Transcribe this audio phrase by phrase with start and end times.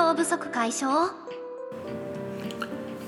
[0.00, 1.10] 動不足解消？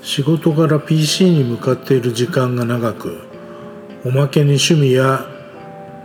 [0.03, 3.21] 仕事から PC に向かっている時間が長く
[4.05, 5.25] おまけに趣味や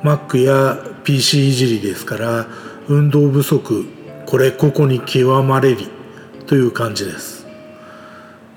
[0.02, 2.46] Mac や PC いじりですから
[2.88, 3.84] 運動不足
[4.24, 5.88] これここに極まれり
[6.46, 7.46] という感じです。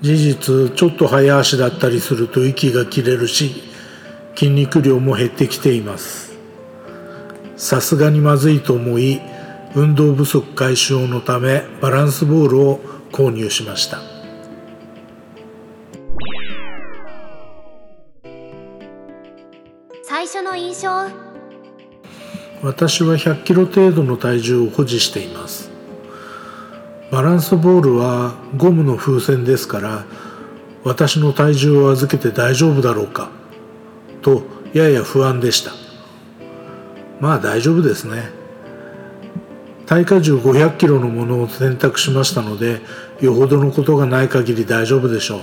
[0.00, 3.62] 事実ちょっと早足だったりすると息が切れるし
[4.34, 6.32] 筋肉量も減ってきています。
[7.56, 9.20] さすがにまずいと思い
[9.74, 13.98] 運動不足解消のためバランスボールを購入しました。
[20.02, 20.88] 最初の印象？
[22.62, 25.70] 私は100キロ程度の体重を保持しています。
[27.10, 30.04] バランスボールはゴムの風船ですから
[30.84, 33.30] 私の体重を預けて大丈夫だろうか
[34.20, 34.42] と
[34.72, 35.72] やや不安でした。
[37.20, 38.41] まあ大丈夫ですね
[39.92, 42.80] 耐荷重500キロのものを選択しましたので
[43.20, 45.40] よほどのことがない限り大丈夫でしょう。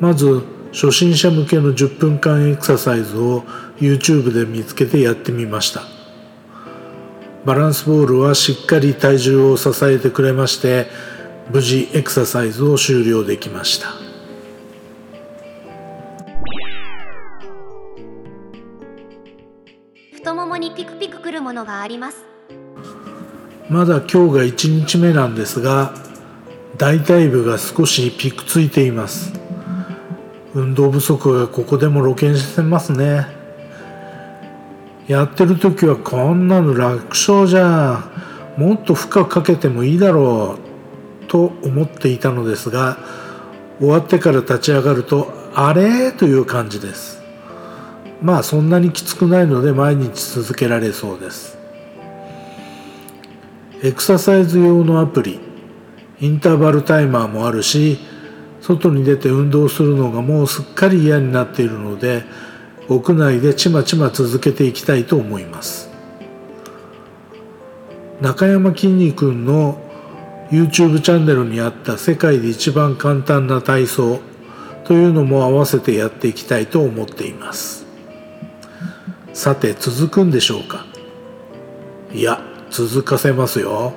[0.00, 0.42] まず
[0.72, 3.44] 初心者向けの10分間エクササイズを
[3.78, 5.82] YouTube で見つけてやってみました。
[7.44, 10.88] バランスボールはしっかり体重を支えてくれまして
[11.52, 14.11] 無事エクササイズを終了できました。
[20.22, 22.24] 太ももにピクピクくるものがあります。
[23.68, 25.94] まだ今日が1日目なんですが
[26.78, 29.32] 大腿部が少しピクついています。
[30.54, 33.26] 運動不足がここでも露見してますね。
[35.08, 38.08] やってる時はこんなの楽勝じゃ。
[38.56, 40.56] んもっと負荷かけてもいいだろ
[41.24, 42.96] うと思っていたのですが
[43.80, 46.12] 終わってから立ち上がるとあれ？
[46.12, 47.21] という感じです。
[48.22, 51.58] まあそんなにきつくないので毎日続けられそうです。
[53.82, 55.40] エクササイズ用のアプリ
[56.20, 57.98] インターバルタイマーもあるし
[58.60, 62.22] 外に出て運動するのがもうすっかり嫌になっているので
[62.88, 65.90] 屋内でちまちま続けていきたいと思います。
[68.20, 69.80] 中山きんに君の
[70.52, 74.20] YouTube チャンネルにあった世界で一番簡単な体操
[74.84, 77.81] というのも合わせてやっていきたいと思っています。
[79.34, 80.86] さて続くんでしょうか？
[82.12, 83.92] いや続かせますよ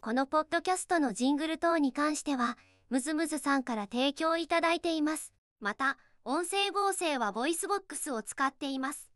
[0.00, 2.58] このポッドキャストのジングル等に関しては、
[2.90, 5.32] ムズムズさんから提供いただいています。
[5.60, 9.11] また、音声合成は VOICEVOX を使っています。